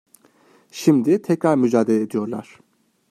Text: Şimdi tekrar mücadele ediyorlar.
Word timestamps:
Şimdi 0.71 1.21
tekrar 1.21 1.55
mücadele 1.55 2.01
ediyorlar. 2.01 2.59